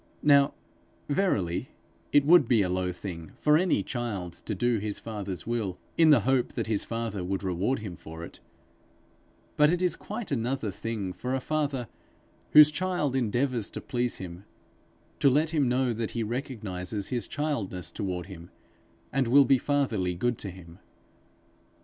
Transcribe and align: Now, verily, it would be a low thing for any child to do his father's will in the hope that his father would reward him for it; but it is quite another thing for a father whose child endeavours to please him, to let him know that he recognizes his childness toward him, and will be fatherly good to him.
Now, 0.23 0.55
verily, 1.09 1.69
it 2.11 2.25
would 2.25 2.47
be 2.47 2.63
a 2.63 2.69
low 2.69 2.91
thing 2.91 3.33
for 3.35 3.55
any 3.55 3.83
child 3.83 4.33
to 4.33 4.55
do 4.55 4.79
his 4.79 4.97
father's 4.97 5.45
will 5.45 5.77
in 5.95 6.09
the 6.09 6.21
hope 6.21 6.53
that 6.53 6.65
his 6.65 6.83
father 6.83 7.23
would 7.23 7.43
reward 7.43 7.77
him 7.77 7.95
for 7.95 8.23
it; 8.25 8.39
but 9.57 9.69
it 9.69 9.79
is 9.83 9.95
quite 9.95 10.31
another 10.31 10.71
thing 10.71 11.13
for 11.13 11.35
a 11.35 11.39
father 11.39 11.87
whose 12.53 12.71
child 12.71 13.15
endeavours 13.15 13.69
to 13.69 13.79
please 13.79 14.17
him, 14.17 14.43
to 15.19 15.29
let 15.29 15.51
him 15.51 15.69
know 15.69 15.93
that 15.93 16.11
he 16.17 16.23
recognizes 16.23 17.09
his 17.09 17.27
childness 17.27 17.91
toward 17.93 18.25
him, 18.25 18.49
and 19.13 19.27
will 19.27 19.45
be 19.45 19.59
fatherly 19.59 20.15
good 20.15 20.39
to 20.39 20.49
him. 20.49 20.79